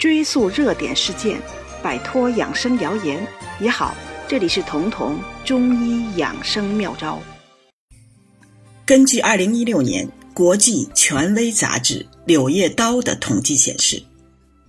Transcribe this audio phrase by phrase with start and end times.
[0.00, 1.38] 追溯热点事件，
[1.82, 3.22] 摆脱养生谣言
[3.58, 3.94] 你好。
[4.26, 7.20] 这里是彤彤中医养生妙招。
[8.86, 14.02] 根据二零一六年国际权威杂志《柳叶刀》的统计显示，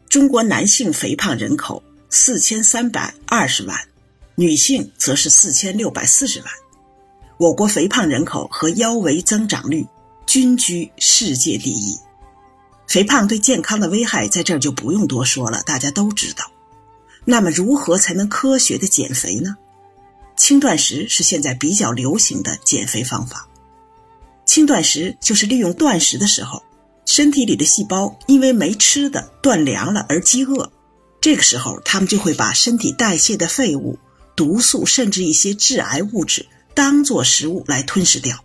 [0.09, 3.79] 中国男性肥胖人口四千三百二十万，
[4.35, 6.47] 女性则是四千六百四十万。
[7.37, 9.87] 我国肥胖人口和腰围增长率
[10.27, 11.95] 均居世界第一。
[12.91, 16.51] 肥胖对健康的危害，在这儿就不用多说了，大家都知道。
[17.23, 19.55] 那么，如何才能科学的减肥呢？
[20.35, 23.47] 轻断食是现在比较流行的减肥方法。
[24.45, 26.61] 轻断食就是利用断食的时候，
[27.05, 30.69] 身体里的细胞因为没吃的断粮了而饥饿，
[31.21, 33.97] 这个时候他们就会把身体代谢的废物、
[34.35, 38.43] 毒素甚至一些致癌物质当做食物来吞噬掉。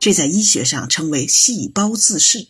[0.00, 2.48] 这在医学上称为细胞自噬。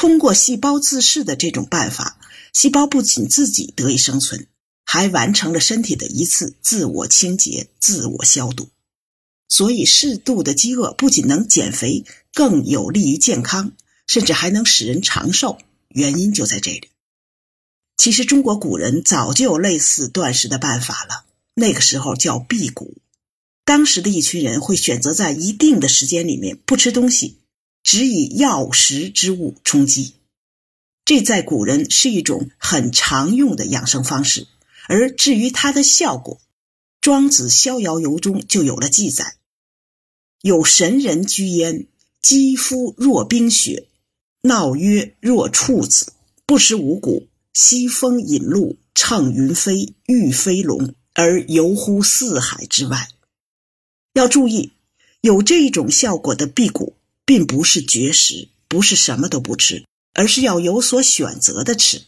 [0.00, 2.18] 通过细胞自噬的这种办法，
[2.54, 4.46] 细胞不仅自己得以生存，
[4.82, 8.70] 还完成了身体的一次自我清洁、自我消毒。
[9.50, 13.72] 所以，适度的饥饿不仅能减肥，更有利于健康，
[14.06, 15.58] 甚至还能使人长寿。
[15.90, 16.88] 原因就在这里。
[17.98, 22.96] 其实，中国古人早就有类似断食的办法了，那个时候叫辟谷。
[23.66, 27.36] 当时的一群人会选择在一定的时间里面不吃东西。
[27.90, 30.14] 只以药食之物充饥，
[31.04, 34.46] 这在古人是一种很常用的养生方式。
[34.86, 36.36] 而至于它的效果，
[37.00, 39.34] 《庄子·逍遥游》中就有了记载
[40.40, 41.88] ：“有神人居焉，
[42.22, 43.88] 肌肤若冰雪，
[44.42, 46.12] 闹曰若处子，
[46.46, 53.08] 不食五谷，西风饮露，乘云飞，御飞龙，而游乎四海之外。”
[54.14, 54.70] 要注意，
[55.22, 56.94] 有这种效果的辟谷。
[57.30, 62.02] 并不是绝食，不是什么都不吃，而是要有所选择的吃。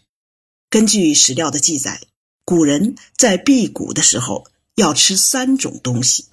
[0.69, 2.01] 根据史料的记载，
[2.45, 6.25] 古人在辟谷的时候要吃三种东西，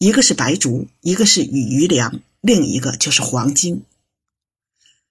[0.00, 3.84] 一个是白术，一个是羽余粮，另一个就是黄精。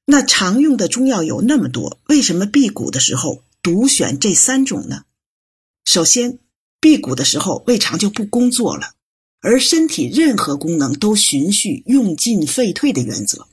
[0.04, 5.06] 那常用的中药有那么多，为什么辟谷的时候独选这三种呢？
[5.86, 6.40] 首先，
[6.81, 8.92] 辟谷的时候胃肠就不工作了。
[9.42, 13.48] 而身体任何功能都循序用进废退的原则，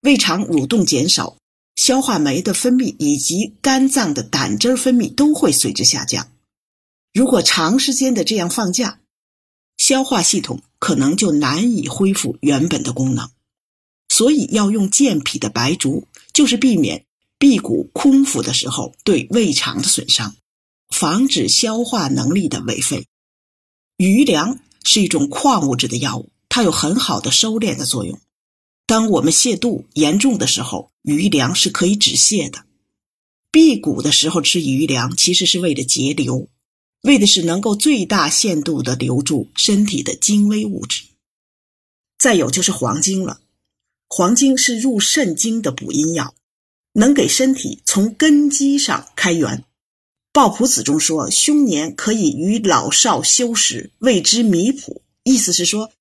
[0.00, 1.36] 胃肠蠕动减少，
[1.74, 6.28] 消化酶的分泌以及肝脏的胆汁分泌都会随之下降。
[7.12, 9.00] 如果长时间的这样放假，
[9.76, 13.28] 消化系统可能就难以恢复原本的功能。
[14.08, 17.04] 所以要用健脾的白术，就是避免
[17.38, 20.36] 辟谷空腹的时候对胃肠的损伤，
[20.90, 23.08] 防止消化能力的违废。
[23.96, 24.60] 余粮。
[24.84, 28.20] 是一种矿物质的药物，它有很好的收敛的作用。
[28.86, 32.64] 当我们泻肚严重的时候，余粮是可以止泻的。
[33.50, 36.48] 辟谷的时候吃余粮，其实是为了节流，
[37.02, 41.04] 为的是能够最大限度的留住身体的精微物质。
[42.18, 43.40] 再有就是黄精了，
[44.08, 46.34] 黄精是入肾经的补阴药，
[46.92, 49.58] 能给身体从根基上开源。
[50.34, 55.92] 《抱朴子》中说：“凶年可以与老少修食，谓之弥朴。”意思是说，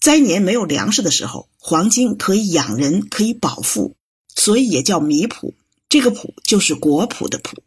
[0.00, 3.94] 灾年没有粮食的时候，黄金可以养人，可以保富，
[4.34, 5.52] 所以也叫弥朴。
[5.90, 7.62] 这个“朴”就是国朴的“朴”。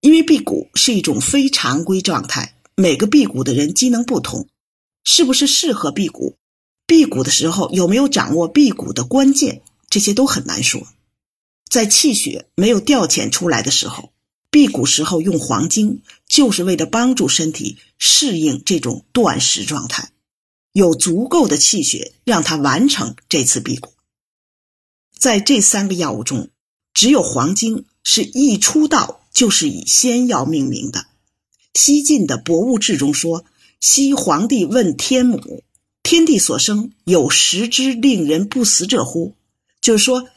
[0.00, 4.48] 因为辟谷是一种非常规状态，每个辟谷的人机能不同，
[5.04, 6.36] 是不是适合辟谷？
[6.86, 9.60] 辟谷的时候有没有掌握辟谷的关键？
[9.90, 10.88] 这些都很难说。
[11.68, 14.10] 在气血没有调遣出来的时候。
[14.50, 20.10] 辟谷时候用黄精，就是为了帮助身体适应这种断食状态，
[20.72, 23.92] 有足够的气血让它完成这次辟谷。
[25.18, 26.48] 在这三个药物中，
[26.94, 31.06] 只有黄精是一出道就是以仙药命名的。
[31.74, 33.44] 西晋的《博物志》中说
[33.80, 35.62] ：“西皇帝问天母，
[36.02, 39.34] 天地所生，有食之令人不死者乎？”
[39.82, 40.28] 就是说，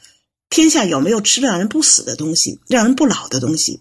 [0.50, 3.80] 天下有没有吃让人不死的东西，让人不老的东西？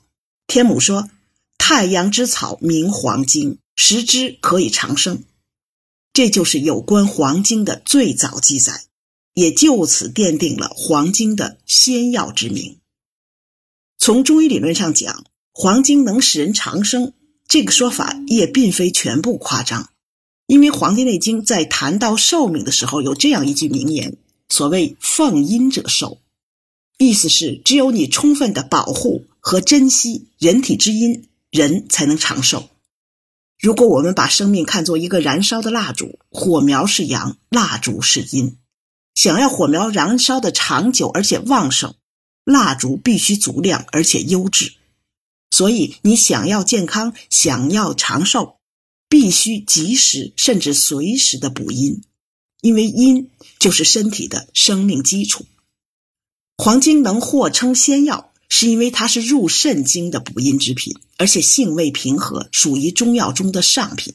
[0.51, 1.09] 天母说
[1.57, 5.23] ：“太阳之草名黄精，食之可以长生。”
[6.11, 8.83] 这就是有关黄精的最早记载，
[9.33, 12.79] 也就此奠定了黄精的仙药之名。
[13.97, 17.13] 从中医理论上讲，黄精能使人长生，
[17.47, 19.89] 这个说法也并非全部夸张。
[20.47, 24.17] 因为《黄帝内经》在谈到寿命的时候，有这样一句名言
[24.51, 26.19] ：“所谓奉阴者寿”，
[27.03, 29.25] 意思是只有你充分的保护。
[29.43, 32.69] 和珍惜人体之阴，人才能长寿。
[33.59, 38.55] 如果我们把生命看作一个燃烧的蜡烛，火苗是阳，蜡烛是阴。
[39.15, 41.95] 想要火苗燃烧的长久而且旺盛，
[42.45, 44.73] 蜡烛必须足量而且优质。
[45.49, 48.57] 所以你想要健康，想要长寿，
[49.09, 52.03] 必须及时甚至随时的补阴，
[52.61, 53.27] 因为阴
[53.57, 55.47] 就是身体的生命基础。
[56.63, 64.13] 黄精能或称仙药，是因为它是入肾经的补阴之品，而且性味平和，属于中药中的上品。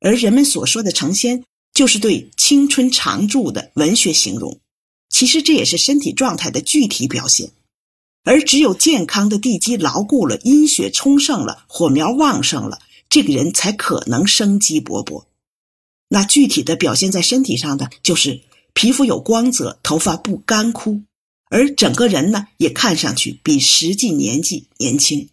[0.00, 1.44] 而人们所说的成仙，
[1.74, 4.60] 就是对青春常驻的文学形容，
[5.10, 7.50] 其实这也是身体状态的具体表现。
[8.24, 12.78] 而只有健康的地基牢固了，阴血充盛了，火苗旺盛了，
[13.10, 15.24] 这个人才可能生机勃勃。
[16.08, 18.40] 那具体的表现在身体上的，就是
[18.72, 21.02] 皮肤有光泽，头发不干枯，
[21.52, 25.28] 而整个人呢，也看上去比实际年纪年轻。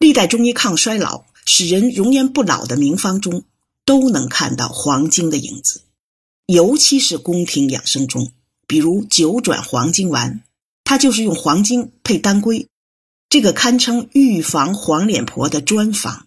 [0.00, 3.44] 历代中医抗衰老、使人容颜不老的名方中，
[3.84, 5.82] 都能看到黄精的影子，
[6.46, 8.32] 尤其是宫廷养生中，
[8.66, 10.42] 比如九转黄精丸。
[10.82, 12.66] 它就是用黄精配当归，
[13.28, 16.26] 这个堪称预防黄脸婆的专方。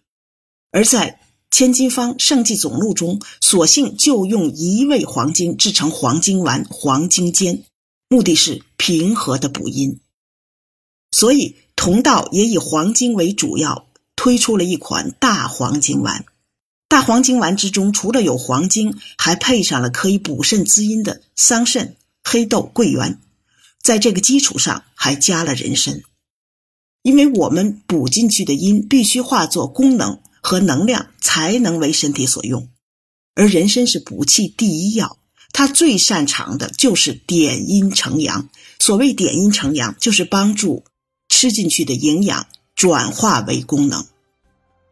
[0.71, 1.19] 而在
[1.55, 7.63] 《千金方圣剂总录》中，索性就用一味黄精制成黄精丸、黄精煎，
[8.15, 9.99] 目的是平和的补阴。
[11.11, 16.23] 所以同道也以黄精为主要，推出了一款大黄精丸。
[16.87, 23.19] 大黄精丸之中，除了有黄精，还配上了可以补肾滋阴的桑葚、黑豆、桂圆。
[23.83, 26.01] 在这个基础上还加了人参，
[27.01, 32.69] 因为我们补进去的阴必须化作功能和能量，才能为身体所用。
[33.33, 35.17] 而人参是补气第一药，
[35.55, 38.49] 他最擅长的就是点阴成阳。
[38.77, 40.83] 所谓点阴成阳，就是帮助
[41.29, 44.05] 吃进去的营养转化为功能。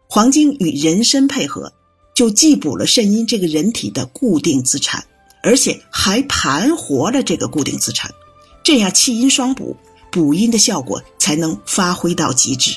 [0.08, 1.74] 黄精与人参配合，
[2.16, 5.04] 就既补了肾阴这个人体的固定资产，
[5.44, 8.10] 而且还盘活了这个固定资产。
[8.64, 9.76] 这样气阴双补，
[10.10, 12.72] 补阴的效果才能发挥到极致。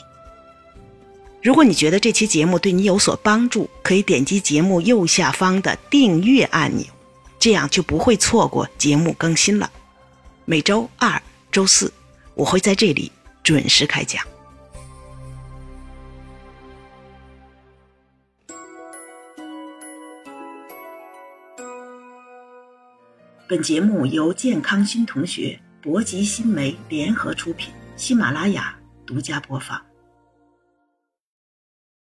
[1.40, 6.84] 如果你觉得这期节目对你有所帮助，可以点击节目右下方的订阅按钮，
[7.38, 9.70] 这样就不会错过节目更新了。
[10.44, 11.22] 每周二、
[11.52, 11.92] 周四，
[12.34, 13.12] 我会在这里
[13.42, 14.24] 准时开讲。
[23.48, 25.60] 本节目由健康新同学。
[25.82, 29.85] 博吉新媒联合出品，喜马拉雅独家播放。